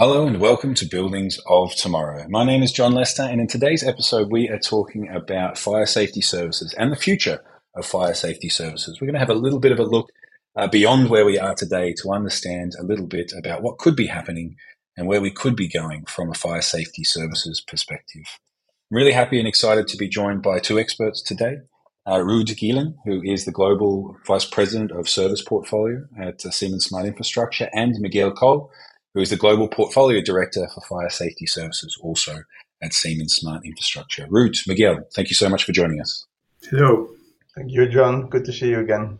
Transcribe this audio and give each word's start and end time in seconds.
Hello 0.00 0.28
and 0.28 0.38
welcome 0.38 0.74
to 0.74 0.86
Buildings 0.86 1.40
of 1.48 1.74
Tomorrow. 1.74 2.28
My 2.28 2.44
name 2.44 2.62
is 2.62 2.70
John 2.70 2.92
Lester, 2.92 3.24
and 3.24 3.40
in 3.40 3.48
today's 3.48 3.82
episode, 3.82 4.30
we 4.30 4.48
are 4.48 4.60
talking 4.60 5.08
about 5.08 5.58
fire 5.58 5.86
safety 5.86 6.20
services 6.20 6.72
and 6.74 6.92
the 6.92 6.96
future 6.96 7.42
of 7.74 7.84
fire 7.84 8.14
safety 8.14 8.48
services. 8.48 9.00
We're 9.00 9.08
going 9.08 9.14
to 9.14 9.18
have 9.18 9.28
a 9.28 9.34
little 9.34 9.58
bit 9.58 9.72
of 9.72 9.80
a 9.80 9.84
look 9.84 10.12
uh, 10.54 10.68
beyond 10.68 11.10
where 11.10 11.24
we 11.24 11.36
are 11.36 11.56
today 11.56 11.94
to 11.94 12.12
understand 12.12 12.74
a 12.78 12.84
little 12.84 13.08
bit 13.08 13.32
about 13.36 13.60
what 13.60 13.78
could 13.78 13.96
be 13.96 14.06
happening 14.06 14.54
and 14.96 15.08
where 15.08 15.20
we 15.20 15.32
could 15.32 15.56
be 15.56 15.66
going 15.66 16.04
from 16.04 16.30
a 16.30 16.34
fire 16.34 16.62
safety 16.62 17.02
services 17.02 17.60
perspective. 17.60 18.22
I'm 18.92 18.98
really 18.98 19.10
happy 19.10 19.40
and 19.40 19.48
excited 19.48 19.88
to 19.88 19.96
be 19.96 20.08
joined 20.08 20.42
by 20.42 20.60
two 20.60 20.78
experts 20.78 21.20
today. 21.20 21.56
Uh, 22.06 22.18
Ruud 22.18 22.44
Geelen, 22.54 22.94
who 23.04 23.20
is 23.24 23.46
the 23.46 23.52
Global 23.52 24.16
Vice 24.28 24.44
President 24.44 24.92
of 24.92 25.08
Service 25.08 25.42
Portfolio 25.42 26.04
at 26.16 26.46
uh, 26.46 26.52
Siemens 26.52 26.84
Smart 26.84 27.04
Infrastructure, 27.04 27.68
and 27.72 27.96
Miguel 27.98 28.30
Coll, 28.30 28.70
who 29.18 29.22
is 29.22 29.30
the 29.30 29.36
Global 29.36 29.66
Portfolio 29.66 30.20
Director 30.20 30.68
for 30.72 30.80
Fire 30.82 31.10
Safety 31.10 31.44
Services, 31.44 31.98
also 32.00 32.44
at 32.80 32.94
Siemens 32.94 33.34
Smart 33.34 33.66
Infrastructure. 33.66 34.28
Ruud, 34.28 34.56
Miguel, 34.68 35.00
thank 35.12 35.28
you 35.28 35.34
so 35.34 35.48
much 35.48 35.64
for 35.64 35.72
joining 35.72 36.00
us. 36.00 36.24
Hello. 36.70 37.10
Thank 37.56 37.72
you, 37.72 37.88
John. 37.88 38.28
Good 38.28 38.44
to 38.44 38.52
see 38.52 38.68
you 38.68 38.78
again. 38.78 39.18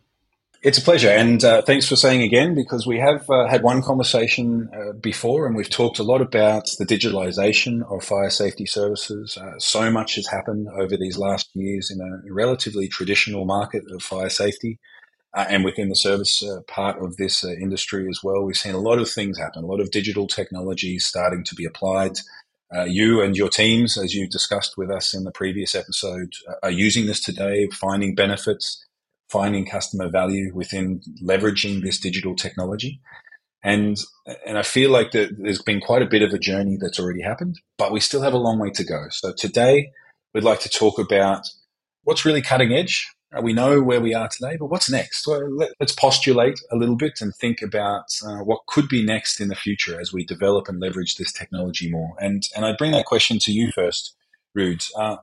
It's 0.62 0.78
a 0.78 0.82
pleasure, 0.82 1.08
and 1.08 1.42
uh, 1.42 1.62
thanks 1.62 1.88
for 1.88 1.96
saying 1.96 2.22
again 2.22 2.54
because 2.54 2.86
we 2.86 3.00
have 3.00 3.28
uh, 3.28 3.48
had 3.48 3.64
one 3.64 3.82
conversation 3.82 4.70
uh, 4.72 4.92
before, 4.92 5.46
and 5.46 5.56
we've 5.56 5.68
talked 5.68 5.98
a 5.98 6.04
lot 6.04 6.20
about 6.20 6.68
the 6.78 6.86
digitalization 6.86 7.82
of 7.90 8.04
fire 8.04 8.30
safety 8.30 8.66
services. 8.66 9.36
Uh, 9.36 9.58
so 9.58 9.90
much 9.90 10.14
has 10.14 10.28
happened 10.28 10.68
over 10.78 10.96
these 10.96 11.18
last 11.18 11.50
years 11.54 11.90
in 11.90 12.00
a 12.00 12.32
relatively 12.32 12.86
traditional 12.86 13.46
market 13.46 13.82
of 13.90 14.00
fire 14.00 14.30
safety 14.30 14.78
uh, 15.34 15.46
and 15.48 15.64
within 15.64 15.88
the 15.88 15.96
service 15.96 16.42
uh, 16.42 16.60
part 16.66 17.02
of 17.02 17.16
this 17.16 17.44
uh, 17.44 17.50
industry 17.50 18.06
as 18.08 18.20
well. 18.22 18.44
We've 18.44 18.56
seen 18.56 18.74
a 18.74 18.80
lot 18.80 18.98
of 18.98 19.10
things 19.10 19.38
happen, 19.38 19.64
a 19.64 19.66
lot 19.66 19.80
of 19.80 19.90
digital 19.90 20.26
technology 20.26 20.98
starting 20.98 21.44
to 21.44 21.54
be 21.54 21.64
applied. 21.64 22.18
Uh, 22.74 22.84
you 22.84 23.22
and 23.22 23.36
your 23.36 23.48
teams, 23.48 23.96
as 23.96 24.14
you 24.14 24.28
discussed 24.28 24.76
with 24.76 24.90
us 24.90 25.14
in 25.14 25.24
the 25.24 25.30
previous 25.30 25.74
episode, 25.74 26.32
uh, 26.48 26.54
are 26.62 26.70
using 26.70 27.06
this 27.06 27.20
today, 27.20 27.66
finding 27.68 28.14
benefits, 28.14 28.84
finding 29.28 29.66
customer 29.66 30.08
value 30.08 30.54
within 30.54 31.00
leveraging 31.22 31.82
this 31.82 31.98
digital 31.98 32.34
technology. 32.34 33.00
And 33.62 33.96
and 34.46 34.56
I 34.56 34.62
feel 34.62 34.90
like 34.90 35.10
that 35.12 35.36
there's 35.36 35.62
been 35.62 35.80
quite 35.80 36.02
a 36.02 36.06
bit 36.06 36.22
of 36.22 36.32
a 36.32 36.38
journey 36.38 36.78
that's 36.80 37.00
already 37.00 37.22
happened, 37.22 37.58
but 37.76 37.90
we 37.90 38.00
still 38.00 38.22
have 38.22 38.34
a 38.34 38.38
long 38.38 38.58
way 38.58 38.70
to 38.70 38.84
go. 38.84 39.06
So 39.10 39.32
today 39.32 39.90
we'd 40.32 40.44
like 40.44 40.60
to 40.60 40.68
talk 40.68 40.98
about 40.98 41.48
what's 42.04 42.24
really 42.24 42.42
cutting 42.42 42.72
edge, 42.72 43.10
we 43.42 43.52
know 43.52 43.82
where 43.82 44.00
we 44.00 44.14
are 44.14 44.28
today, 44.28 44.56
but 44.58 44.66
what's 44.66 44.90
next? 44.90 45.26
Well, 45.26 45.50
let, 45.54 45.70
us 45.80 45.92
postulate 45.92 46.60
a 46.70 46.76
little 46.76 46.96
bit 46.96 47.20
and 47.20 47.34
think 47.34 47.60
about 47.60 48.06
uh, 48.26 48.38
what 48.38 48.66
could 48.66 48.88
be 48.88 49.04
next 49.04 49.40
in 49.40 49.48
the 49.48 49.54
future 49.54 50.00
as 50.00 50.12
we 50.12 50.24
develop 50.24 50.68
and 50.68 50.80
leverage 50.80 51.16
this 51.16 51.32
technology 51.32 51.90
more. 51.90 52.14
And 52.18 52.42
and 52.56 52.64
I 52.64 52.74
bring 52.76 52.92
that 52.92 53.04
question 53.04 53.38
to 53.40 53.52
you 53.52 53.70
first, 53.72 54.14
Ruud. 54.56 54.90
Uh, 54.96 55.18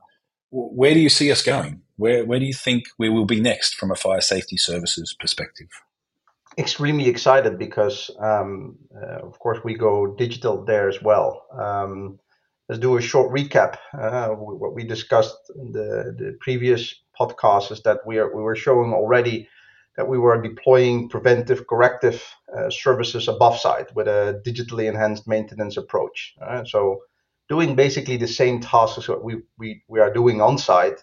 where 0.50 0.94
do 0.94 1.00
you 1.00 1.08
see 1.08 1.32
us 1.32 1.42
going? 1.42 1.82
Where 1.96 2.24
where 2.24 2.38
do 2.38 2.44
you 2.44 2.54
think 2.54 2.84
we 2.98 3.08
will 3.08 3.26
be 3.26 3.40
next 3.40 3.74
from 3.74 3.90
a 3.90 3.96
fire 3.96 4.20
safety 4.20 4.56
services 4.56 5.14
perspective? 5.18 5.68
Extremely 6.58 7.08
excited 7.08 7.58
because, 7.58 8.10
um, 8.18 8.78
uh, 8.96 9.26
of 9.26 9.38
course, 9.40 9.58
we 9.62 9.74
go 9.74 10.14
digital 10.14 10.64
there 10.64 10.88
as 10.88 11.02
well. 11.02 11.44
Um, 11.52 12.18
let's 12.68 12.80
do 12.80 12.96
a 12.96 13.02
short 13.02 13.30
recap. 13.30 13.76
Uh, 13.92 14.28
what 14.28 14.74
we 14.74 14.84
discussed 14.84 15.36
in 15.56 15.72
the, 15.72 16.14
the 16.16 16.36
previous 16.40 16.94
podcast 17.18 17.72
is 17.72 17.82
that 17.82 18.00
we 18.06 18.18
are 18.18 18.34
we 18.34 18.42
were 18.42 18.56
showing 18.56 18.92
already 18.92 19.48
that 19.96 20.08
we 20.08 20.18
were 20.18 20.40
deploying 20.40 21.08
preventive 21.08 21.66
corrective 21.66 22.22
uh, 22.56 22.68
services 22.70 23.28
above 23.28 23.58
site 23.58 23.94
with 23.94 24.06
a 24.06 24.40
digitally 24.46 24.88
enhanced 24.88 25.26
maintenance 25.26 25.76
approach. 25.76 26.34
Uh, 26.40 26.64
so 26.64 27.00
doing 27.48 27.74
basically 27.74 28.16
the 28.16 28.28
same 28.28 28.60
tasks 28.60 29.06
that 29.06 29.22
we, 29.22 29.36
we, 29.58 29.82
we 29.88 30.00
are 30.00 30.12
doing 30.12 30.40
on 30.40 30.58
site, 30.58 31.02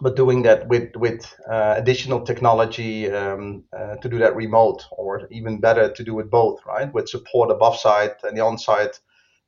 but 0.00 0.16
doing 0.16 0.42
that 0.42 0.66
with 0.68 0.94
with 0.96 1.34
uh, 1.50 1.74
additional 1.76 2.20
technology 2.24 3.10
um, 3.10 3.64
uh, 3.78 3.96
to 3.96 4.08
do 4.08 4.18
that 4.18 4.36
remote, 4.36 4.84
or 4.92 5.26
even 5.30 5.60
better 5.60 5.90
to 5.90 6.04
do 6.04 6.18
it 6.20 6.30
both, 6.30 6.60
right? 6.66 6.92
With 6.92 7.08
support 7.08 7.50
above 7.50 7.78
site 7.78 8.22
and 8.24 8.36
the 8.36 8.40
on 8.40 8.58
site 8.58 9.00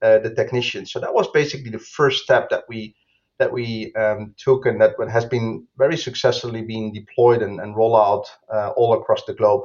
uh, 0.03 0.19
the 0.19 0.35
technicians. 0.35 0.93
So 0.93 1.01
that 1.01 1.15
was 1.15 1.29
basically 1.29 1.71
the 1.71 1.79
first 1.79 2.23
step 2.23 2.51
that 2.51 2.65
we 2.69 2.95
that 3.39 3.53
we 3.53 3.93
um, 3.95 4.35
took 4.37 4.67
and 4.67 4.81
that 4.81 4.95
has 5.11 5.25
been 5.25 5.67
very 5.77 5.97
successfully 5.97 6.63
being 6.63 6.93
deployed 6.93 7.43
and, 7.43 7.61
and 7.61 7.75
out 7.79 8.27
uh, 8.53 8.71
all 8.77 8.95
across 8.95 9.25
the 9.25 9.35
globe. 9.35 9.63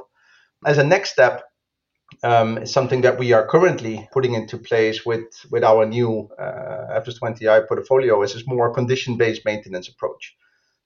As 0.66 0.78
a 0.78 0.84
next 0.84 1.12
step, 1.12 1.44
um, 2.24 2.66
something 2.66 3.02
that 3.02 3.18
we 3.18 3.32
are 3.32 3.46
currently 3.46 4.08
putting 4.12 4.34
into 4.34 4.58
place 4.58 5.06
with, 5.06 5.24
with 5.50 5.62
our 5.62 5.86
new 5.86 6.28
uh, 6.38 7.00
FS20i 7.00 7.66
portfolio 7.68 8.20
is 8.22 8.34
this 8.34 8.46
more 8.46 8.74
condition-based 8.74 9.44
maintenance 9.44 9.88
approach. 9.88 10.36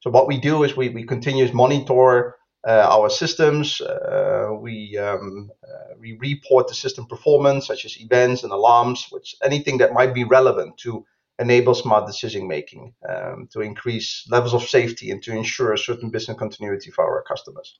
So 0.00 0.10
what 0.10 0.28
we 0.28 0.38
do 0.38 0.64
is 0.64 0.76
we, 0.76 0.90
we 0.90 1.04
continuously 1.04 1.56
monitor 1.56 2.36
uh, 2.66 2.86
our 2.90 3.10
systems. 3.10 3.80
Uh, 3.80 4.50
we 4.58 4.96
um, 4.98 5.50
uh, 5.62 5.94
we 5.98 6.16
report 6.20 6.68
the 6.68 6.74
system 6.74 7.06
performance, 7.06 7.66
such 7.66 7.84
as 7.84 8.00
events 8.00 8.42
and 8.42 8.52
alarms, 8.52 9.06
which 9.10 9.34
anything 9.42 9.78
that 9.78 9.92
might 9.92 10.14
be 10.14 10.24
relevant 10.24 10.76
to 10.78 11.04
enable 11.38 11.74
smart 11.74 12.06
decision 12.06 12.46
making, 12.46 12.94
um, 13.08 13.48
to 13.52 13.60
increase 13.60 14.24
levels 14.30 14.54
of 14.54 14.62
safety, 14.62 15.10
and 15.10 15.22
to 15.22 15.32
ensure 15.32 15.76
certain 15.76 16.10
business 16.10 16.38
continuity 16.38 16.90
for 16.90 17.04
our 17.04 17.22
customers. 17.22 17.78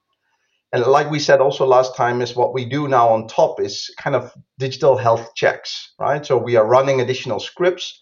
And 0.73 0.85
like 0.87 1.09
we 1.09 1.21
said 1.21 1.41
also 1.41 1.65
last 1.65 1.95
time, 1.95 2.21
is 2.21 2.35
what 2.35 2.53
we 2.53 2.65
do 2.65 2.89
now 2.89 3.09
on 3.09 3.29
top 3.29 3.61
is 3.61 3.95
kind 3.97 4.17
of 4.17 4.33
digital 4.59 4.97
health 4.97 5.35
checks, 5.37 5.95
right? 6.01 6.27
So 6.27 6.37
we 6.37 6.57
are 6.57 6.67
running 6.67 7.01
additional 7.01 7.39
scripts. 7.39 8.01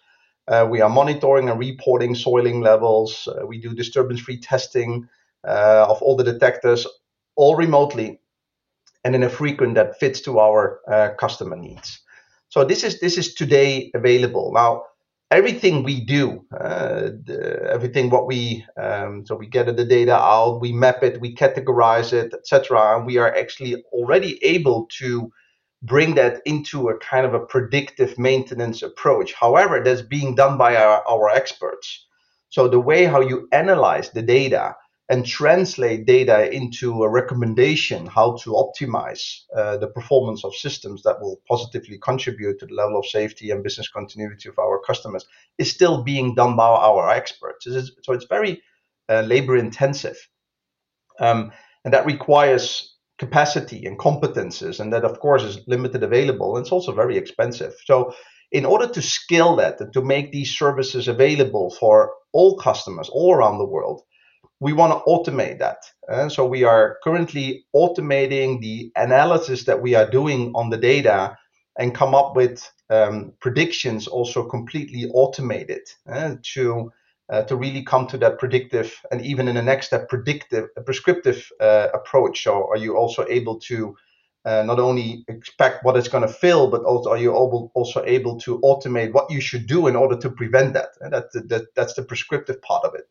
Uh, 0.48 0.66
we 0.70 0.80
are 0.80 0.88
monitoring 0.88 1.50
and 1.50 1.58
reporting 1.58 2.14
soiling 2.14 2.62
levels. 2.62 3.28
Uh, 3.28 3.46
we 3.46 3.60
do 3.60 3.74
disturbance-free 3.74 4.40
testing 4.40 5.06
uh, 5.46 5.86
of 5.88 6.00
all 6.00 6.16
the 6.16 6.24
detectors, 6.24 6.86
all 7.36 7.56
remotely, 7.56 8.20
and 9.04 9.14
in 9.14 9.22
a 9.22 9.28
frequent 9.28 9.74
that 9.74 9.98
fits 10.00 10.20
to 10.22 10.38
our 10.38 10.80
uh, 10.90 11.10
customer 11.18 11.56
needs. 11.56 12.00
So 12.48 12.64
this 12.64 12.84
is 12.84 13.00
this 13.00 13.18
is 13.18 13.34
today 13.34 13.90
available 13.94 14.50
now. 14.54 14.84
Everything 15.32 15.82
we 15.82 16.04
do, 16.04 16.44
uh, 16.60 17.08
the, 17.24 17.66
everything 17.72 18.10
what 18.10 18.26
we 18.26 18.66
um, 18.76 19.24
so 19.24 19.34
we 19.34 19.46
get 19.46 19.64
the 19.74 19.84
data 19.84 20.14
out, 20.14 20.60
we 20.60 20.72
map 20.72 21.02
it, 21.02 21.22
we 21.22 21.34
categorize 21.34 22.12
it, 22.12 22.34
etc. 22.34 22.96
And 22.96 23.06
we 23.06 23.16
are 23.16 23.34
actually 23.34 23.82
already 23.92 24.32
able 24.44 24.86
to 24.98 25.32
bring 25.82 26.14
that 26.16 26.42
into 26.44 26.88
a 26.90 26.98
kind 26.98 27.24
of 27.24 27.32
a 27.32 27.46
predictive 27.46 28.18
maintenance 28.18 28.82
approach. 28.82 29.32
However, 29.32 29.82
that's 29.82 30.02
being 30.02 30.34
done 30.34 30.58
by 30.58 30.76
our, 30.76 31.02
our 31.08 31.30
experts. 31.30 32.06
So 32.50 32.68
the 32.68 32.80
way 32.80 33.06
how 33.06 33.20
you 33.20 33.48
analyze 33.52 34.10
the 34.10 34.22
data 34.22 34.76
and 35.12 35.26
translate 35.26 36.06
data 36.06 36.50
into 36.50 37.02
a 37.02 37.08
recommendation 37.08 38.06
how 38.06 38.34
to 38.42 38.52
optimize 38.52 39.40
uh, 39.54 39.76
the 39.76 39.86
performance 39.86 40.42
of 40.42 40.54
systems 40.54 41.02
that 41.02 41.20
will 41.20 41.38
positively 41.46 41.98
contribute 41.98 42.58
to 42.58 42.64
the 42.64 42.72
level 42.72 42.98
of 42.98 43.04
safety 43.04 43.50
and 43.50 43.62
business 43.62 43.90
continuity 43.90 44.48
of 44.48 44.58
our 44.58 44.80
customers 44.86 45.26
is 45.58 45.70
still 45.70 46.02
being 46.02 46.34
done 46.34 46.56
by 46.56 46.66
our 46.66 47.10
experts. 47.10 47.66
So 48.04 48.14
it's 48.14 48.24
very 48.24 48.62
uh, 49.10 49.20
labor 49.20 49.54
intensive. 49.58 50.16
Um, 51.20 51.52
and 51.84 51.92
that 51.92 52.06
requires 52.06 52.96
capacity 53.18 53.84
and 53.84 53.98
competences, 53.98 54.80
and 54.80 54.94
that, 54.94 55.04
of 55.04 55.20
course, 55.20 55.42
is 55.42 55.60
limited 55.66 56.02
available. 56.02 56.56
And 56.56 56.64
it's 56.64 56.72
also 56.72 56.90
very 56.90 57.18
expensive. 57.18 57.74
So, 57.84 58.14
in 58.50 58.64
order 58.64 58.88
to 58.88 59.02
scale 59.02 59.56
that 59.56 59.78
and 59.78 59.92
to 59.92 60.00
make 60.00 60.32
these 60.32 60.56
services 60.56 61.06
available 61.06 61.70
for 61.78 62.12
all 62.32 62.56
customers 62.56 63.10
all 63.10 63.34
around 63.34 63.58
the 63.58 63.72
world, 63.76 64.00
we 64.62 64.72
want 64.72 64.92
to 64.92 65.10
automate 65.10 65.58
that. 65.58 65.78
Uh, 66.08 66.28
so 66.28 66.46
we 66.46 66.62
are 66.62 66.98
currently 67.02 67.64
automating 67.74 68.60
the 68.60 68.92
analysis 68.94 69.64
that 69.64 69.82
we 69.82 69.96
are 69.96 70.08
doing 70.08 70.52
on 70.54 70.70
the 70.70 70.76
data 70.76 71.36
and 71.80 71.96
come 71.96 72.14
up 72.14 72.36
with 72.36 72.70
um, 72.88 73.32
predictions 73.40 74.06
also 74.06 74.48
completely 74.48 75.10
automated 75.14 75.82
uh, 76.08 76.36
to 76.54 76.92
uh, 77.32 77.42
to 77.42 77.56
really 77.56 77.82
come 77.82 78.06
to 78.06 78.18
that 78.18 78.38
predictive 78.38 78.94
and 79.10 79.20
even 79.22 79.48
in 79.48 79.54
the 79.56 79.62
next 79.62 79.86
step 79.86 80.08
predictive 80.08 80.68
prescriptive 80.86 81.50
uh, 81.60 81.88
approach. 81.92 82.44
So 82.44 82.68
are 82.70 82.76
you 82.76 82.96
also 82.96 83.26
able 83.28 83.58
to 83.70 83.96
uh, 84.44 84.62
not 84.64 84.78
only 84.78 85.24
expect 85.28 85.84
what 85.84 85.96
it's 85.96 86.08
going 86.08 86.26
to 86.26 86.32
fill, 86.32 86.70
but 86.70 86.82
also 86.84 87.10
are 87.10 87.18
you 87.18 87.32
also 87.32 88.04
able 88.04 88.38
to 88.40 88.60
automate 88.60 89.12
what 89.12 89.30
you 89.30 89.40
should 89.40 89.66
do 89.66 89.88
in 89.88 89.96
order 89.96 90.16
to 90.18 90.30
prevent 90.30 90.74
that? 90.74 90.90
And 91.00 91.12
that, 91.12 91.32
that 91.48 91.74
that's 91.74 91.94
the 91.94 92.04
prescriptive 92.04 92.62
part 92.62 92.84
of 92.84 92.94
it. 92.94 93.08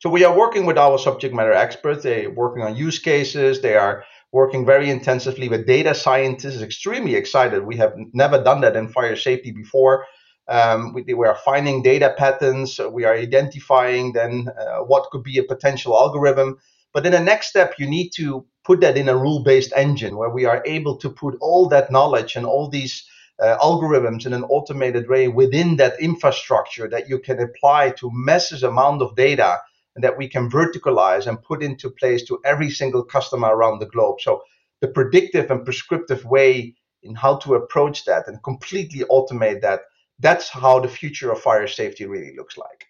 So 0.00 0.08
we 0.08 0.24
are 0.24 0.36
working 0.36 0.64
with 0.64 0.78
our 0.78 0.96
subject 0.96 1.34
matter 1.34 1.52
experts. 1.52 2.04
They're 2.04 2.30
working 2.30 2.62
on 2.62 2.76
use 2.76 3.00
cases. 3.00 3.60
They 3.60 3.74
are 3.74 4.04
working 4.30 4.64
very 4.64 4.90
intensively 4.90 5.48
with 5.48 5.66
data 5.66 5.92
scientists. 5.92 6.62
Extremely 6.62 7.16
excited. 7.16 7.66
We 7.66 7.76
have 7.78 7.94
never 8.12 8.40
done 8.40 8.60
that 8.60 8.76
in 8.76 8.88
fire 8.88 9.16
safety 9.16 9.50
before. 9.50 10.06
Um, 10.46 10.92
we, 10.92 11.02
we, 11.02 11.26
are 11.26 11.38
finding 11.44 11.82
data 11.82 12.14
patterns. 12.16 12.78
We 12.92 13.04
are 13.06 13.14
identifying 13.14 14.12
then 14.12 14.48
uh, 14.56 14.84
what 14.84 15.10
could 15.10 15.24
be 15.24 15.38
a 15.38 15.42
potential 15.42 15.98
algorithm. 15.98 16.58
But 16.94 17.04
in 17.04 17.10
the 17.10 17.20
next 17.20 17.48
step, 17.48 17.74
you 17.78 17.86
need 17.88 18.10
to 18.10 18.46
put 18.64 18.80
that 18.82 18.96
in 18.96 19.08
a 19.08 19.16
rule-based 19.16 19.72
engine 19.74 20.16
where 20.16 20.30
we 20.30 20.44
are 20.44 20.62
able 20.64 20.96
to 20.98 21.10
put 21.10 21.36
all 21.40 21.68
that 21.70 21.90
knowledge 21.90 22.36
and 22.36 22.46
all 22.46 22.68
these 22.68 23.04
uh, 23.40 23.56
algorithms 23.58 24.26
in 24.26 24.32
an 24.32 24.44
automated 24.44 25.08
way 25.08 25.26
within 25.26 25.74
that 25.76 26.00
infrastructure 26.00 26.88
that 26.88 27.08
you 27.08 27.18
can 27.18 27.40
apply 27.40 27.90
to 27.90 28.10
massive 28.12 28.62
amount 28.62 29.02
of 29.02 29.16
data 29.16 29.58
that 30.02 30.16
we 30.16 30.28
can 30.28 30.50
verticalize 30.50 31.26
and 31.26 31.42
put 31.42 31.62
into 31.62 31.90
place 31.90 32.24
to 32.24 32.38
every 32.44 32.70
single 32.70 33.04
customer 33.04 33.48
around 33.48 33.78
the 33.78 33.86
globe. 33.86 34.20
So 34.20 34.42
the 34.80 34.88
predictive 34.88 35.50
and 35.50 35.64
prescriptive 35.64 36.24
way 36.24 36.74
in 37.02 37.14
how 37.14 37.36
to 37.38 37.54
approach 37.54 38.04
that 38.04 38.28
and 38.28 38.42
completely 38.42 39.04
automate 39.10 39.60
that, 39.62 39.80
that's 40.18 40.48
how 40.48 40.80
the 40.80 40.88
future 40.88 41.30
of 41.30 41.40
fire 41.40 41.66
safety 41.66 42.06
really 42.06 42.34
looks 42.36 42.56
like. 42.56 42.86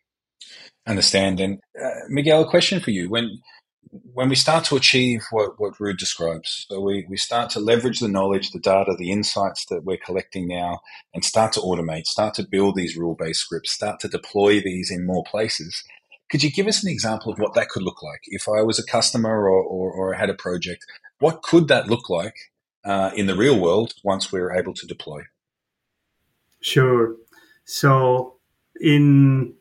Understand. 0.86 1.40
And 1.40 1.60
uh, 1.80 1.90
Miguel, 2.08 2.42
a 2.42 2.48
question 2.48 2.80
for 2.80 2.90
you. 2.90 3.10
When 3.10 3.40
when 4.12 4.28
we 4.28 4.34
start 4.34 4.64
to 4.64 4.76
achieve 4.76 5.24
what, 5.30 5.58
what 5.58 5.74
Ruud 5.74 5.96
describes, 5.96 6.66
so 6.68 6.80
we, 6.80 7.06
we 7.08 7.16
start 7.16 7.50
to 7.50 7.60
leverage 7.60 8.00
the 8.00 8.08
knowledge, 8.08 8.50
the 8.50 8.58
data, 8.58 8.94
the 8.98 9.10
insights 9.10 9.64
that 9.66 9.84
we're 9.84 9.96
collecting 9.96 10.46
now, 10.46 10.80
and 11.14 11.24
start 11.24 11.52
to 11.52 11.60
automate, 11.60 12.06
start 12.06 12.34
to 12.34 12.46
build 12.46 12.74
these 12.74 12.96
rule 12.96 13.14
based 13.14 13.40
scripts, 13.40 13.72
start 13.72 14.00
to 14.00 14.08
deploy 14.08 14.60
these 14.60 14.90
in 14.90 15.06
more 15.06 15.24
places. 15.24 15.82
Could 16.30 16.42
you 16.42 16.50
give 16.50 16.66
us 16.66 16.82
an 16.82 16.90
example 16.90 17.32
of 17.32 17.38
what 17.38 17.54
that 17.54 17.68
could 17.68 17.82
look 17.82 18.02
like? 18.02 18.20
If 18.26 18.48
I 18.48 18.62
was 18.62 18.78
a 18.78 18.84
customer 18.84 19.48
or, 19.48 19.62
or, 19.62 19.90
or 19.90 20.12
had 20.14 20.30
a 20.30 20.34
project, 20.34 20.84
what 21.18 21.42
could 21.42 21.68
that 21.68 21.88
look 21.88 22.10
like 22.10 22.36
uh, 22.84 23.10
in 23.14 23.26
the 23.26 23.36
real 23.36 23.58
world 23.58 23.94
once 24.04 24.30
we're 24.30 24.52
able 24.52 24.74
to 24.74 24.86
deploy? 24.86 25.22
Sure. 26.60 27.14
So, 27.64 28.36
in 28.80 29.54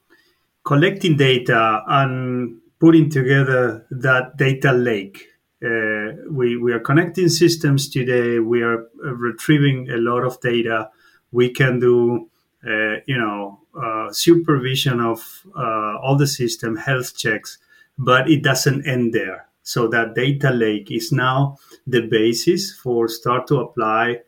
collecting 0.67 1.15
data 1.15 1.81
and 1.87 2.59
putting 2.79 3.09
together 3.09 3.85
that 3.89 4.37
data 4.37 4.71
lake. 4.73 5.27
Uh, 5.63 6.13
we, 6.29 6.57
we 6.57 6.71
are 6.73 6.79
connecting 6.79 7.29
systems 7.29 7.89
today. 7.89 8.39
We 8.39 8.61
are 8.61 8.85
retrieving 8.95 9.89
a 9.89 9.97
lot 9.97 10.23
of 10.23 10.39
data. 10.41 10.89
We 11.31 11.49
can 11.49 11.79
do, 11.79 12.29
uh, 12.65 12.95
you 13.05 13.17
know, 13.17 13.59
uh, 13.79 14.11
supervision 14.11 14.99
of 14.99 15.45
uh, 15.55 15.97
all 16.01 16.15
the 16.17 16.27
system, 16.27 16.75
health 16.75 17.15
checks, 17.15 17.57
but 17.97 18.29
it 18.29 18.43
doesn't 18.43 18.85
end 18.87 19.13
there. 19.13 19.47
So 19.63 19.87
that 19.89 20.15
data 20.15 20.51
lake 20.51 20.91
is 20.91 21.11
now 21.11 21.57
the 21.85 22.01
basis 22.01 22.73
for 22.73 23.07
start 23.07 23.47
to 23.47 23.57
apply 23.59 24.21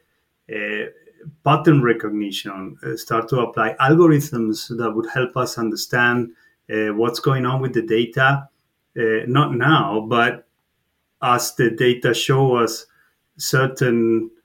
uh, 0.53 0.85
pattern 1.43 1.81
recognition, 1.81 2.77
start 2.95 3.29
to 3.29 3.39
apply 3.39 3.75
algorithms 3.79 4.75
that 4.77 4.91
would 4.91 5.09
help 5.09 5.35
us 5.37 5.57
understand 5.57 6.31
uh, 6.71 6.93
what's 6.93 7.19
going 7.19 7.45
on 7.45 7.61
with 7.61 7.73
the 7.73 7.81
data, 7.81 8.47
uh, 8.97 9.25
not 9.27 9.55
now, 9.55 10.05
but 10.07 10.45
as 11.21 11.55
the 11.55 11.71
data 11.71 12.13
show 12.13 12.55
us 12.55 12.85
certain 13.37 14.29
uh, 14.29 14.38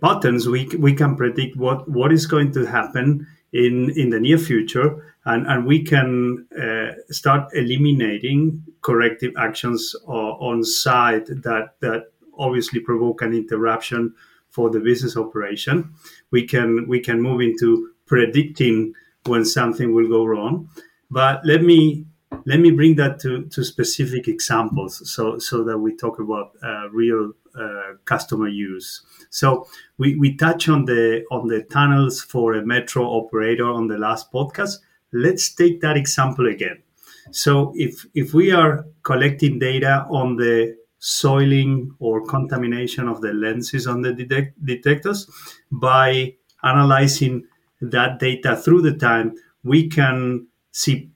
patterns, 0.00 0.48
we, 0.48 0.66
we 0.78 0.94
can 0.94 1.16
predict 1.16 1.56
what, 1.56 1.88
what 1.88 2.12
is 2.12 2.26
going 2.26 2.52
to 2.52 2.66
happen 2.66 3.26
in, 3.52 3.90
in 3.96 4.10
the 4.10 4.20
near 4.20 4.38
future, 4.38 5.14
and, 5.24 5.46
and 5.46 5.64
we 5.64 5.82
can 5.82 6.46
uh, 6.60 6.92
start 7.10 7.48
eliminating 7.54 8.62
corrective 8.82 9.32
actions 9.38 9.94
on 10.06 10.64
site 10.64 11.26
that, 11.26 11.70
that 11.80 12.10
obviously 12.36 12.80
provoke 12.80 13.22
an 13.22 13.32
interruption 13.32 14.12
for 14.50 14.70
the 14.70 14.80
business 14.80 15.16
operation. 15.16 15.94
We 16.30 16.46
can 16.46 16.86
we 16.88 17.00
can 17.00 17.20
move 17.20 17.40
into 17.40 17.90
predicting 18.06 18.94
when 19.26 19.44
something 19.44 19.94
will 19.94 20.08
go 20.08 20.24
wrong, 20.24 20.68
but 21.10 21.40
let 21.44 21.62
me 21.62 22.06
let 22.44 22.60
me 22.60 22.70
bring 22.70 22.96
that 22.96 23.20
to, 23.20 23.44
to 23.46 23.64
specific 23.64 24.28
examples 24.28 25.08
so, 25.10 25.38
so 25.38 25.64
that 25.64 25.78
we 25.78 25.96
talk 25.96 26.18
about 26.18 26.52
uh, 26.62 26.88
real 26.90 27.30
uh, 27.30 27.43
Uh, 27.56 27.94
customer 28.04 28.48
use. 28.48 29.02
So 29.30 29.68
we, 29.96 30.16
we 30.16 30.34
touch 30.34 30.68
on 30.68 30.86
the 30.86 31.24
on 31.30 31.46
the 31.46 31.62
tunnels 31.62 32.20
for 32.20 32.54
a 32.54 32.66
metro 32.66 33.04
operator 33.04 33.68
on 33.70 33.86
the 33.86 33.96
last 33.96 34.32
podcast. 34.32 34.78
Let's 35.12 35.54
take 35.54 35.80
that 35.80 35.96
example 35.96 36.48
again. 36.48 36.82
So 37.30 37.72
if 37.76 38.06
if 38.14 38.34
we 38.34 38.50
are 38.50 38.84
collecting 39.04 39.60
data 39.60 40.04
on 40.10 40.34
the 40.34 40.76
soiling 40.98 41.94
or 42.00 42.26
contamination 42.26 43.06
of 43.06 43.20
the 43.20 43.32
lenses 43.32 43.86
on 43.86 44.02
the 44.02 44.12
detect- 44.12 44.64
detectors 44.64 45.30
by 45.70 46.34
analyzing 46.64 47.46
that 47.80 48.18
data 48.18 48.56
through 48.56 48.82
the 48.82 48.94
time, 48.94 49.36
we 49.62 49.88
can 49.88 50.46
see 50.72 51.08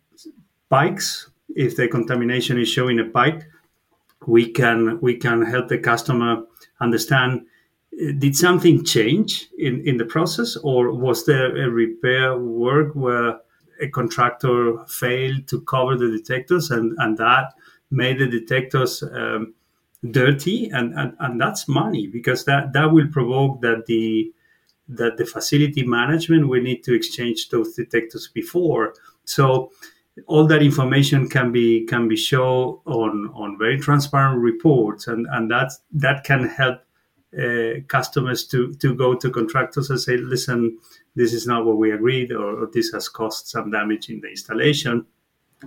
spikes. 0.67 1.31
If 1.57 1.75
the 1.75 1.89
contamination 1.89 2.61
is 2.61 2.69
showing 2.69 3.01
a 3.01 3.09
spike, 3.09 3.43
we 4.27 4.51
can 4.51 5.01
we 5.01 5.17
can 5.17 5.43
help 5.43 5.69
the 5.69 5.79
customer 5.79 6.45
understand 6.81 7.43
uh, 8.01 8.13
did 8.19 8.37
something 8.37 8.85
change 8.85 9.49
in, 9.59 9.87
in 9.87 9.97
the 9.97 10.05
process? 10.05 10.57
Or 10.57 10.93
was 10.93 11.27
there 11.27 11.57
a 11.57 11.71
repair 11.71 12.39
work 12.39 12.95
where 12.95 13.41
a 13.81 13.89
contractor 13.89 14.85
failed 14.87 15.47
to 15.49 15.61
cover 15.63 15.97
the 15.97 16.11
detectors 16.11 16.71
and, 16.71 16.97
and 16.99 17.17
that 17.19 17.55
made 17.91 18.19
the 18.19 18.27
detectors 18.27 19.03
um, 19.03 19.55
dirty? 20.11 20.69
And, 20.71 20.95
and, 20.95 21.17
and 21.21 21.41
that's 21.41 21.69
money 21.69 22.07
because 22.07 22.45
that, 22.45 22.73
that 22.73 22.93
will 22.93 23.09
provoke 23.09 23.63
that 23.63 23.87
the 23.87 24.33
that 24.91 25.19
the 25.19 25.27
facility 25.27 25.83
management 25.83 26.49
will 26.49 26.63
need 26.63 26.83
to 26.83 26.95
exchange 26.95 27.51
those 27.51 27.75
detectors 27.75 28.29
before. 28.29 28.95
So 29.27 29.71
all 30.27 30.47
that 30.47 30.63
information 30.63 31.29
can 31.29 31.53
be 31.53 31.85
can 31.87 32.09
be 32.09 32.17
shown 32.17 32.79
on 32.87 33.31
on 33.35 33.59
very 33.59 33.79
transparent 33.79 34.41
reports 34.41 35.07
and 35.07 35.27
and 35.33 35.51
that 35.51 35.71
that 35.93 36.25
can 36.25 36.49
help 36.49 36.81
uh, 37.39 37.81
customers 37.89 38.47
to 38.47 38.73
to 38.75 38.95
go 38.95 39.15
to 39.15 39.31
contractors 39.31 39.91
and 39.91 40.01
say 40.01 40.17
listen 40.17 40.79
this 41.19 41.33
is 41.33 41.47
not 41.47 41.67
what 41.67 41.77
we 41.77 41.91
agreed 41.91 42.33
or, 42.33 42.63
or, 42.63 42.71
this 42.73 42.91
has 42.93 43.09
caused 43.09 43.49
some 43.49 43.71
damage 43.71 44.09
in 44.09 44.21
the 44.21 44.29
installation. 44.29 45.05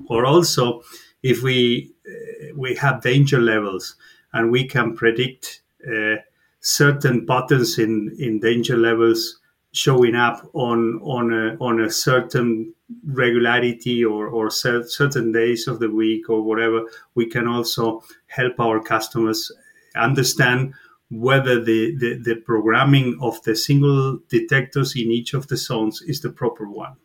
Or 0.08 0.26
also 0.26 0.82
if 1.22 1.44
we 1.44 1.94
uh, 2.08 2.56
we 2.56 2.74
have 2.76 3.02
danger 3.02 3.40
levels 3.40 3.96
and 4.34 4.50
we 4.50 4.66
can 4.66 4.96
predict 4.96 5.62
uh, 5.86 6.16
certain 6.62 7.26
patterns 7.26 7.78
in 7.78 8.16
in 8.18 8.40
danger 8.40 8.78
levels 8.78 9.40
showing 9.74 10.16
up 10.16 10.50
on 10.54 11.00
on 11.02 11.34
a, 11.34 11.58
on 11.60 11.82
a 11.82 11.92
certain 11.92 12.74
regularity 13.06 14.04
or, 14.04 14.28
or 14.28 14.50
certain 14.50 15.32
days 15.32 15.68
of 15.68 15.80
the 15.80 15.90
week 15.90 16.30
or 16.30 16.42
whatever, 16.42 16.84
we 17.16 17.26
can 17.26 17.48
also 17.48 18.04
help 18.28 18.60
our 18.60 18.82
customers 18.82 19.52
understand 19.96 20.74
whether 21.10 21.62
the, 21.62 21.96
the, 21.98 22.18
the, 22.24 22.36
programming 22.38 23.18
of 23.22 23.42
the 23.44 23.54
single 23.54 24.18
detectors 24.30 24.96
in 24.96 25.12
each 25.12 25.34
of 25.34 25.46
the 25.48 25.58
zones 25.58 26.02
is 26.04 26.22
the 26.22 26.30
proper 26.30 26.70
one. 26.70 26.96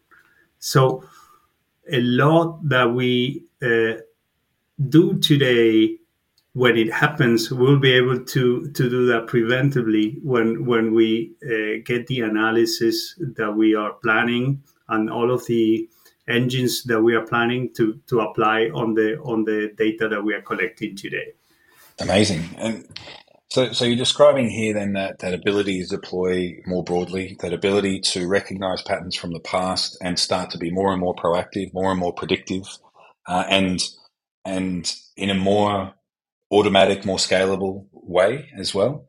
So, 0.61 1.02
a 1.90 2.00
lot 2.00 2.61
that 2.69 2.93
we 2.93 3.45
uh, 3.62 3.95
do 4.88 5.19
today 5.19 5.99
when 6.57 6.78
it 6.78 6.90
happens, 6.90 7.50
we'll 7.50 7.78
be 7.78 7.93
able 7.93 8.19
to 8.19 8.71
to 8.71 8.88
do 8.88 9.05
that 9.07 9.26
preventively 9.26 10.19
when 10.23 10.64
when 10.64 10.95
we 10.95 11.33
uh, 11.45 11.83
get 11.85 12.07
the 12.07 12.21
analysis 12.21 13.14
that 13.37 13.52
we 13.52 13.75
are 13.75 13.93
planning 14.02 14.62
and 14.88 15.11
all 15.11 15.31
of 15.33 15.47
the 15.47 15.88
engines 16.28 16.83
that 16.85 17.00
we 17.00 17.14
are 17.14 17.26
planning 17.26 17.73
to 17.75 18.00
to 18.07 18.21
apply 18.21 18.64
on 18.75 18.95
the 18.95 19.19
on 19.21 19.45
the 19.45 19.73
data 19.76 20.09
that 20.09 20.23
we 20.23 20.35
are 20.35 20.43
collecting 20.43 20.97
today. 20.97 21.33
Amazing. 22.00 22.43
And 22.59 22.87
so, 23.49 23.73
so 23.73 23.85
you're 23.85 23.97
describing 23.97 24.50
here 24.50 24.75
then 24.75 24.95
that, 24.95 25.21
that 25.21 25.33
ability 25.33 25.83
to 25.83 25.88
deploy 25.88 26.61
more 26.66 26.83
broadly, 26.83 27.37
that 27.40 27.52
ability 27.52 28.00
to 28.00 28.26
recognize 28.26 28.83
patterns 28.83 29.16
from 29.16 29.33
the 29.33 29.40
past 29.40 29.97
and 30.02 30.19
start 30.19 30.50
to 30.50 30.59
be 30.59 30.71
more 30.71 30.93
and 30.93 31.00
more 31.00 31.14
proactive, 31.14 31.73
more 31.73 31.90
and 31.90 32.00
more 32.00 32.12
predictive, 32.12 32.66
uh, 33.26 33.45
and 33.49 33.83
and 34.45 34.95
in 35.16 35.31
a 35.31 35.35
more 35.35 35.95
automatic, 36.50 37.05
more 37.05 37.19
scalable 37.19 37.87
way 37.93 38.49
as 38.57 38.75
well. 38.75 39.07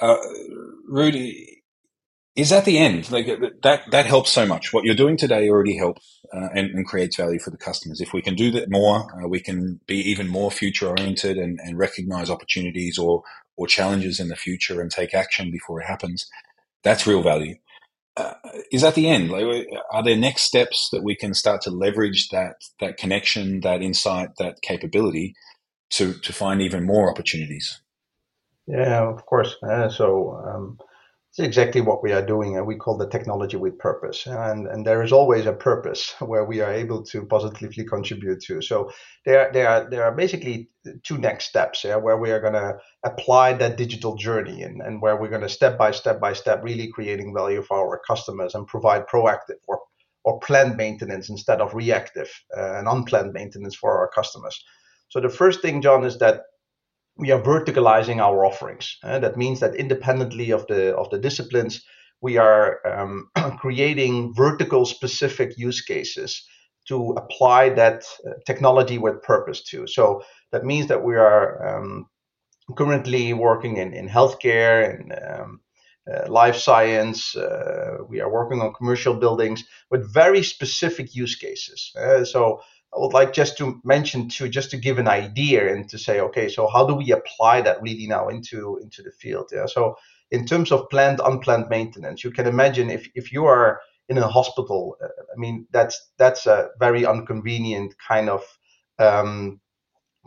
Uh, 0.00 0.16
Rudy, 0.88 1.53
is 2.36 2.50
that 2.50 2.64
the 2.64 2.78
end? 2.78 3.10
Like 3.12 3.26
that, 3.62 3.82
that 3.90 4.06
helps 4.06 4.30
so 4.30 4.44
much. 4.44 4.72
What 4.72 4.84
you're 4.84 4.94
doing 4.94 5.16
today 5.16 5.48
already 5.48 5.76
helps 5.76 6.20
uh, 6.32 6.48
and, 6.54 6.70
and, 6.70 6.86
creates 6.86 7.16
value 7.16 7.38
for 7.38 7.50
the 7.50 7.56
customers. 7.56 8.00
If 8.00 8.12
we 8.12 8.22
can 8.22 8.34
do 8.34 8.50
that 8.52 8.70
more, 8.70 9.06
uh, 9.22 9.28
we 9.28 9.40
can 9.40 9.80
be 9.86 9.98
even 10.10 10.26
more 10.26 10.50
future 10.50 10.88
oriented 10.88 11.36
and, 11.36 11.60
and, 11.62 11.78
recognize 11.78 12.30
opportunities 12.30 12.98
or 12.98 13.22
or 13.56 13.68
challenges 13.68 14.18
in 14.18 14.28
the 14.28 14.36
future 14.36 14.80
and 14.80 14.90
take 14.90 15.14
action 15.14 15.52
before 15.52 15.80
it 15.80 15.86
happens. 15.86 16.28
That's 16.82 17.06
real 17.06 17.22
value. 17.22 17.54
Uh, 18.16 18.34
is 18.72 18.82
that 18.82 18.96
the 18.96 19.08
end? 19.08 19.30
Like, 19.30 19.44
are 19.92 20.02
there 20.02 20.16
next 20.16 20.42
steps 20.42 20.88
that 20.90 21.04
we 21.04 21.14
can 21.14 21.34
start 21.34 21.62
to 21.62 21.70
leverage 21.70 22.30
that 22.30 22.56
that 22.80 22.96
connection, 22.96 23.60
that 23.60 23.80
insight, 23.80 24.30
that 24.38 24.60
capability 24.62 25.34
to 25.90 26.14
to 26.14 26.32
find 26.32 26.60
even 26.60 26.84
more 26.84 27.08
opportunities? 27.08 27.80
Yeah, 28.66 29.08
of 29.08 29.24
course. 29.26 29.54
Uh, 29.62 29.88
so 29.88 30.42
um, 30.48 30.78
it's 31.36 31.44
exactly 31.44 31.80
what 31.80 32.00
we 32.00 32.12
are 32.12 32.24
doing, 32.24 32.56
and 32.56 32.64
we 32.64 32.76
call 32.76 32.96
the 32.96 33.08
technology 33.08 33.56
with 33.56 33.76
purpose. 33.80 34.24
And 34.24 34.68
and 34.68 34.86
there 34.86 35.02
is 35.02 35.10
always 35.10 35.46
a 35.46 35.52
purpose 35.52 36.14
where 36.20 36.44
we 36.44 36.60
are 36.60 36.72
able 36.72 37.02
to 37.06 37.26
positively 37.26 37.84
contribute 37.84 38.40
to. 38.42 38.62
So 38.62 38.92
there 39.26 39.50
there 39.52 39.68
are 39.68 39.90
there 39.90 40.04
are 40.04 40.14
basically 40.14 40.68
two 41.02 41.18
next 41.18 41.46
steps 41.46 41.82
yeah, 41.82 41.96
where 41.96 42.18
we 42.18 42.30
are 42.30 42.40
going 42.40 42.52
to 42.52 42.78
apply 43.04 43.54
that 43.54 43.76
digital 43.76 44.14
journey 44.14 44.62
and, 44.62 44.80
and 44.80 45.02
where 45.02 45.16
we're 45.16 45.28
going 45.28 45.40
to 45.40 45.48
step 45.48 45.76
by 45.76 45.90
step 45.90 46.20
by 46.20 46.34
step 46.34 46.62
really 46.62 46.86
creating 46.92 47.34
value 47.34 47.62
for 47.62 47.78
our 47.78 48.00
customers 48.06 48.54
and 48.54 48.68
provide 48.68 49.08
proactive 49.08 49.58
or 49.66 49.80
or 50.24 50.38
planned 50.38 50.76
maintenance 50.76 51.30
instead 51.30 51.60
of 51.60 51.74
reactive 51.74 52.30
uh, 52.56 52.74
and 52.78 52.86
unplanned 52.86 53.32
maintenance 53.32 53.74
for 53.74 53.98
our 53.98 54.08
customers. 54.14 54.62
So 55.08 55.20
the 55.20 55.28
first 55.28 55.62
thing, 55.62 55.82
John, 55.82 56.04
is 56.04 56.16
that 56.18 56.42
we 57.16 57.30
are 57.30 57.40
verticalizing 57.40 58.18
our 58.20 58.44
offerings. 58.44 58.96
Uh, 59.02 59.18
that 59.20 59.36
means 59.36 59.60
that 59.60 59.76
independently 59.76 60.50
of 60.50 60.66
the 60.66 60.94
of 60.96 61.10
the 61.10 61.18
disciplines, 61.18 61.84
we 62.20 62.36
are 62.38 62.80
um, 62.86 63.28
creating 63.58 64.34
vertical 64.34 64.84
specific 64.84 65.56
use 65.56 65.80
cases 65.80 66.44
to 66.88 67.12
apply 67.12 67.70
that 67.70 68.04
uh, 68.26 68.32
technology 68.46 68.98
with 68.98 69.22
purpose 69.22 69.62
to. 69.62 69.86
So 69.86 70.22
that 70.52 70.64
means 70.64 70.88
that 70.88 71.02
we 71.02 71.16
are 71.16 71.78
um, 71.78 72.06
currently 72.76 73.32
working 73.32 73.76
in, 73.76 73.92
in 73.92 74.08
healthcare 74.08 74.94
and 74.94 75.12
um, 75.12 75.60
uh, 76.12 76.30
life 76.30 76.56
science. 76.56 77.34
Uh, 77.36 77.98
we 78.08 78.20
are 78.20 78.30
working 78.30 78.60
on 78.60 78.74
commercial 78.74 79.14
buildings 79.14 79.64
with 79.90 80.12
very 80.12 80.42
specific 80.42 81.14
use 81.14 81.36
cases. 81.36 81.92
Uh, 81.98 82.24
so 82.24 82.60
I 82.94 83.00
would 83.00 83.12
like 83.12 83.32
just 83.32 83.58
to 83.58 83.80
mention 83.84 84.28
to 84.30 84.48
just 84.48 84.70
to 84.70 84.76
give 84.76 84.98
an 84.98 85.08
idea 85.08 85.72
and 85.74 85.88
to 85.88 85.98
say, 85.98 86.20
okay, 86.20 86.48
so 86.48 86.68
how 86.68 86.86
do 86.86 86.94
we 86.94 87.12
apply 87.12 87.62
that 87.62 87.82
really 87.82 88.06
now 88.06 88.28
into 88.28 88.78
into 88.82 89.02
the 89.02 89.10
field? 89.10 89.50
Yeah. 89.52 89.66
So 89.66 89.96
in 90.30 90.46
terms 90.46 90.72
of 90.72 90.88
planned 90.90 91.20
unplanned 91.24 91.68
maintenance, 91.68 92.24
you 92.24 92.30
can 92.30 92.46
imagine 92.46 92.90
if 92.90 93.08
if 93.14 93.32
you 93.32 93.46
are 93.46 93.80
in 94.08 94.18
a 94.18 94.28
hospital, 94.28 94.96
uh, 95.02 95.08
I 95.08 95.36
mean 95.36 95.66
that's 95.70 96.10
that's 96.18 96.46
a 96.46 96.70
very 96.78 97.04
inconvenient 97.04 97.94
kind 97.98 98.28
of 98.28 98.42
um, 98.98 99.60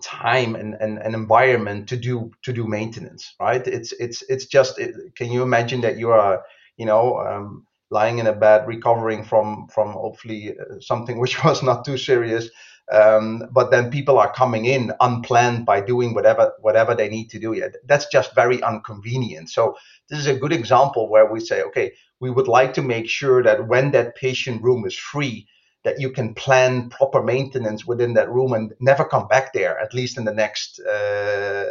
time 0.01 0.55
and, 0.55 0.75
and, 0.75 0.97
and 0.99 1.15
environment 1.15 1.89
to 1.89 1.97
do 1.97 2.31
to 2.43 2.53
do 2.53 2.67
maintenance, 2.67 3.35
right? 3.39 3.65
It's 3.65 3.91
it's 3.93 4.23
it's 4.29 4.45
just 4.45 4.79
it, 4.79 4.95
can 5.15 5.31
you 5.31 5.43
imagine 5.43 5.81
that 5.81 5.97
you 5.97 6.09
are 6.09 6.43
you 6.77 6.85
know 6.85 7.19
um, 7.19 7.66
lying 7.89 8.19
in 8.19 8.27
a 8.27 8.33
bed 8.33 8.67
recovering 8.67 9.23
from 9.23 9.67
from 9.73 9.93
hopefully 9.93 10.55
uh, 10.59 10.79
something 10.79 11.19
which 11.23 11.43
was 11.43 11.63
not 11.63 11.85
too 11.85 11.97
serious. 11.97 12.49
Um, 12.89 13.43
but 13.51 13.69
then 13.69 13.91
people 13.91 14.17
are 14.17 14.31
coming 14.31 14.63
in 14.63 14.93
unplanned 15.01 15.65
by 15.65 15.81
doing 15.81 16.13
whatever 16.13 16.53
whatever 16.61 16.95
they 16.95 17.09
need 17.09 17.29
to 17.31 17.39
do. 17.39 17.53
Yeah, 17.53 17.67
that's 17.85 18.07
just 18.07 18.33
very 18.33 18.59
inconvenient. 18.59 19.49
So 19.49 19.75
this 20.09 20.19
is 20.19 20.27
a 20.27 20.35
good 20.35 20.53
example 20.53 21.09
where 21.09 21.31
we 21.31 21.39
say 21.39 21.61
okay 21.63 21.91
we 22.19 22.29
would 22.29 22.47
like 22.47 22.73
to 22.73 22.81
make 22.81 23.07
sure 23.09 23.43
that 23.43 23.67
when 23.67 23.91
that 23.91 24.15
patient 24.15 24.63
room 24.63 24.85
is 24.85 24.97
free 24.97 25.47
that 25.83 25.99
you 25.99 26.11
can 26.11 26.33
plan 26.33 26.89
proper 26.89 27.21
maintenance 27.23 27.85
within 27.85 28.13
that 28.13 28.29
room 28.29 28.53
and 28.53 28.73
never 28.79 29.05
come 29.05 29.27
back 29.27 29.53
there 29.53 29.79
at 29.79 29.93
least 29.93 30.17
in 30.17 30.25
the 30.25 30.33
next 30.33 30.79
uh, 30.79 31.65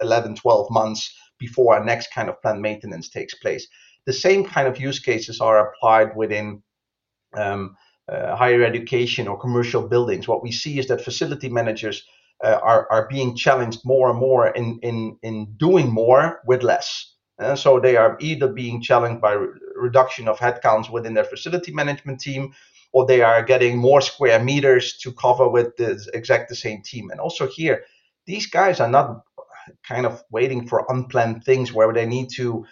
11 0.00 0.36
12 0.36 0.70
months 0.70 1.14
before 1.38 1.74
our 1.74 1.84
next 1.84 2.12
kind 2.12 2.28
of 2.28 2.40
planned 2.42 2.60
maintenance 2.60 3.08
takes 3.08 3.34
place 3.34 3.66
the 4.06 4.12
same 4.12 4.44
kind 4.44 4.68
of 4.68 4.80
use 4.80 4.98
cases 4.98 5.40
are 5.40 5.68
applied 5.68 6.16
within 6.16 6.62
um, 7.34 7.76
uh, 8.10 8.36
higher 8.36 8.62
education 8.62 9.28
or 9.28 9.38
commercial 9.38 9.86
buildings. 9.88 10.28
What 10.28 10.42
we 10.42 10.52
see 10.52 10.78
is 10.78 10.86
that 10.88 11.04
facility 11.04 11.48
managers 11.48 12.04
uh, 12.44 12.58
are, 12.62 12.86
are 12.90 13.08
being 13.08 13.34
challenged 13.34 13.80
more 13.84 14.10
and 14.10 14.18
more 14.18 14.48
in, 14.48 14.78
in, 14.82 15.18
in 15.22 15.46
doing 15.56 15.92
more 15.92 16.40
with 16.46 16.62
less. 16.62 17.14
Uh, 17.38 17.54
so 17.54 17.80
they 17.80 17.96
are 17.96 18.16
either 18.20 18.48
being 18.48 18.80
challenged 18.80 19.20
by 19.20 19.32
re- 19.32 19.48
reduction 19.74 20.28
of 20.28 20.38
headcounts 20.38 20.90
within 20.90 21.14
their 21.14 21.24
facility 21.24 21.72
management 21.72 22.20
team, 22.20 22.52
or 22.92 23.06
they 23.06 23.20
are 23.22 23.42
getting 23.42 23.76
more 23.76 24.00
square 24.00 24.42
meters 24.42 24.96
to 24.98 25.12
cover 25.12 25.48
with 25.48 25.76
the 25.76 26.00
exact 26.14 26.48
the 26.48 26.54
same 26.54 26.80
team. 26.82 27.10
And 27.10 27.20
also 27.20 27.46
here, 27.46 27.84
these 28.26 28.46
guys 28.46 28.80
are 28.80 28.88
not 28.88 29.22
kind 29.86 30.06
of 30.06 30.22
waiting 30.30 30.66
for 30.66 30.86
unplanned 30.88 31.44
things 31.44 31.72
where 31.72 31.92
they 31.92 32.06
need 32.06 32.28
to 32.36 32.64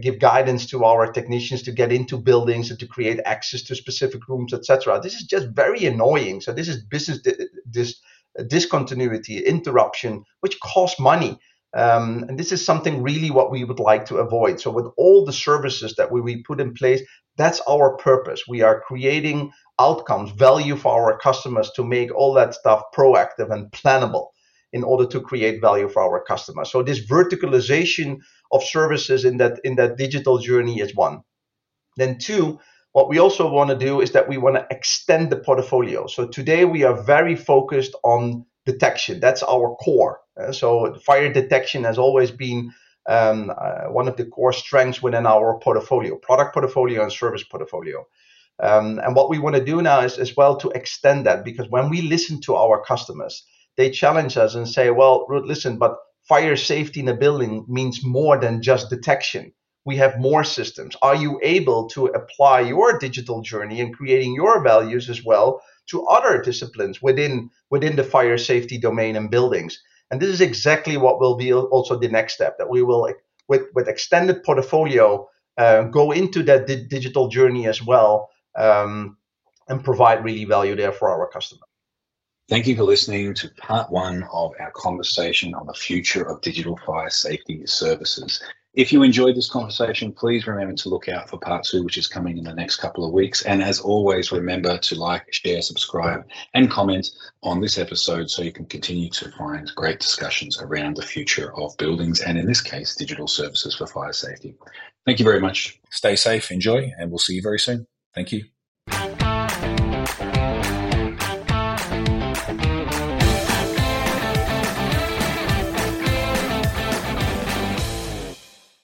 give 0.00 0.18
guidance 0.18 0.66
to 0.66 0.84
our 0.84 1.12
technicians 1.12 1.62
to 1.62 1.72
get 1.72 1.92
into 1.92 2.16
buildings 2.16 2.70
and 2.70 2.78
to 2.80 2.86
create 2.86 3.20
access 3.24 3.62
to 3.62 3.74
specific 3.74 4.26
rooms, 4.28 4.52
etc. 4.52 5.00
This 5.02 5.14
is 5.14 5.24
just 5.24 5.48
very 5.48 5.84
annoying. 5.84 6.40
So 6.40 6.52
this 6.52 6.68
is 6.68 6.82
business 6.82 7.20
this 7.64 8.00
discontinuity, 8.48 9.38
interruption, 9.38 10.24
which 10.40 10.58
costs 10.60 11.00
money. 11.00 11.38
Um, 11.74 12.24
and 12.28 12.38
this 12.38 12.52
is 12.52 12.64
something 12.64 13.02
really 13.02 13.30
what 13.30 13.50
we 13.50 13.64
would 13.64 13.80
like 13.80 14.06
to 14.06 14.16
avoid. 14.16 14.60
So 14.60 14.70
with 14.70 14.86
all 14.96 15.24
the 15.24 15.32
services 15.32 15.94
that 15.96 16.10
we, 16.10 16.20
we 16.20 16.42
put 16.42 16.60
in 16.60 16.72
place, 16.74 17.02
that's 17.36 17.60
our 17.68 17.96
purpose. 17.98 18.44
We 18.48 18.62
are 18.62 18.80
creating 18.80 19.52
outcomes, 19.78 20.30
value 20.30 20.76
for 20.76 20.92
our 20.92 21.18
customers 21.18 21.70
to 21.76 21.84
make 21.84 22.14
all 22.14 22.32
that 22.34 22.54
stuff 22.54 22.82
proactive 22.94 23.50
and 23.52 23.70
plannable 23.72 24.28
in 24.72 24.84
order 24.84 25.06
to 25.06 25.20
create 25.20 25.60
value 25.60 25.88
for 25.88 26.02
our 26.02 26.22
customers. 26.24 26.70
So 26.70 26.82
this 26.82 27.04
verticalization 27.06 28.18
of 28.52 28.62
services 28.62 29.24
in 29.24 29.38
that 29.38 29.60
in 29.64 29.76
that 29.76 29.96
digital 29.96 30.38
journey 30.38 30.80
is 30.80 30.94
one. 30.94 31.22
Then 31.96 32.18
two, 32.18 32.58
what 32.92 33.08
we 33.08 33.18
also 33.18 33.50
want 33.50 33.70
to 33.70 33.76
do 33.76 34.00
is 34.00 34.12
that 34.12 34.28
we 34.28 34.38
want 34.38 34.56
to 34.56 34.66
extend 34.70 35.30
the 35.30 35.36
portfolio. 35.36 36.06
So 36.06 36.26
today 36.26 36.64
we 36.64 36.84
are 36.84 37.02
very 37.02 37.36
focused 37.36 37.94
on 38.02 38.44
detection. 38.64 39.20
That's 39.20 39.42
our 39.42 39.76
core. 39.76 40.20
Uh, 40.38 40.52
so 40.52 40.94
fire 41.06 41.32
detection 41.32 41.84
has 41.84 41.98
always 41.98 42.30
been 42.30 42.72
um, 43.08 43.52
uh, 43.56 43.84
one 43.92 44.08
of 44.08 44.16
the 44.16 44.24
core 44.24 44.52
strengths 44.52 45.02
within 45.02 45.26
our 45.26 45.58
portfolio, 45.60 46.16
product 46.16 46.54
portfolio 46.54 47.02
and 47.02 47.12
service 47.12 47.44
portfolio. 47.44 48.06
Um, 48.62 48.98
and 48.98 49.14
what 49.14 49.30
we 49.30 49.38
want 49.38 49.56
to 49.56 49.64
do 49.64 49.82
now 49.82 50.00
is 50.00 50.18
as 50.18 50.36
well 50.36 50.56
to 50.56 50.70
extend 50.70 51.26
that 51.26 51.44
because 51.44 51.68
when 51.68 51.90
we 51.90 52.02
listen 52.02 52.40
to 52.42 52.56
our 52.56 52.82
customers, 52.82 53.44
they 53.76 53.90
challenge 53.90 54.36
us 54.36 54.54
and 54.54 54.68
say, 54.68 54.90
well, 54.90 55.26
Ruud, 55.28 55.46
listen, 55.46 55.78
but 55.78 55.96
fire 56.28 56.56
safety 56.56 57.00
in 57.00 57.08
a 57.08 57.14
building 57.14 57.64
means 57.68 58.04
more 58.04 58.38
than 58.38 58.62
just 58.62 58.90
detection. 58.90 59.52
We 59.84 59.96
have 59.96 60.18
more 60.18 60.42
systems. 60.42 60.96
Are 61.02 61.14
you 61.14 61.38
able 61.42 61.88
to 61.90 62.06
apply 62.06 62.60
your 62.60 62.98
digital 62.98 63.40
journey 63.42 63.80
and 63.80 63.94
creating 63.94 64.34
your 64.34 64.62
values 64.62 65.08
as 65.08 65.24
well 65.24 65.62
to 65.90 66.04
other 66.06 66.42
disciplines 66.42 67.00
within 67.00 67.50
within 67.70 67.94
the 67.94 68.02
fire 68.02 68.38
safety 68.38 68.78
domain 68.78 69.14
and 69.14 69.30
buildings? 69.30 69.80
And 70.10 70.20
this 70.20 70.30
is 70.30 70.40
exactly 70.40 70.96
what 70.96 71.20
will 71.20 71.36
be 71.36 71.52
also 71.52 71.96
the 71.96 72.08
next 72.08 72.34
step 72.34 72.58
that 72.58 72.68
we 72.68 72.82
will 72.82 73.12
with 73.48 73.62
with 73.74 73.88
extended 73.88 74.42
portfolio 74.42 75.28
uh, 75.56 75.82
go 75.84 76.10
into 76.10 76.42
that 76.42 76.66
di- 76.66 76.86
digital 76.88 77.28
journey 77.28 77.66
as 77.68 77.80
well 77.82 78.28
um, 78.56 79.16
and 79.68 79.84
provide 79.84 80.24
really 80.24 80.44
value 80.44 80.74
there 80.74 80.92
for 80.92 81.08
our 81.08 81.28
customers. 81.28 81.62
Thank 82.48 82.68
you 82.68 82.76
for 82.76 82.84
listening 82.84 83.34
to 83.34 83.48
part 83.56 83.90
one 83.90 84.22
of 84.32 84.52
our 84.60 84.70
conversation 84.70 85.52
on 85.52 85.66
the 85.66 85.74
future 85.74 86.22
of 86.22 86.40
digital 86.42 86.78
fire 86.86 87.10
safety 87.10 87.66
services. 87.66 88.40
If 88.72 88.92
you 88.92 89.02
enjoyed 89.02 89.34
this 89.34 89.50
conversation, 89.50 90.12
please 90.12 90.46
remember 90.46 90.74
to 90.74 90.88
look 90.88 91.08
out 91.08 91.28
for 91.28 91.38
part 91.38 91.64
two, 91.64 91.82
which 91.82 91.98
is 91.98 92.06
coming 92.06 92.38
in 92.38 92.44
the 92.44 92.54
next 92.54 92.76
couple 92.76 93.04
of 93.04 93.12
weeks. 93.12 93.42
And 93.42 93.64
as 93.64 93.80
always, 93.80 94.30
remember 94.30 94.78
to 94.78 94.94
like, 94.94 95.32
share, 95.32 95.60
subscribe, 95.60 96.24
and 96.54 96.70
comment 96.70 97.08
on 97.42 97.60
this 97.60 97.78
episode 97.78 98.30
so 98.30 98.42
you 98.42 98.52
can 98.52 98.66
continue 98.66 99.10
to 99.10 99.32
find 99.32 99.72
great 99.74 99.98
discussions 99.98 100.60
around 100.60 100.96
the 100.96 101.02
future 101.02 101.52
of 101.58 101.76
buildings 101.78 102.20
and, 102.20 102.38
in 102.38 102.46
this 102.46 102.60
case, 102.60 102.94
digital 102.94 103.26
services 103.26 103.74
for 103.74 103.88
fire 103.88 104.12
safety. 104.12 104.54
Thank 105.04 105.18
you 105.18 105.24
very 105.24 105.40
much. 105.40 105.80
Stay 105.90 106.14
safe, 106.14 106.52
enjoy, 106.52 106.92
and 106.96 107.10
we'll 107.10 107.18
see 107.18 107.34
you 107.34 107.42
very 107.42 107.58
soon. 107.58 107.88
Thank 108.14 108.30
you. 108.30 108.44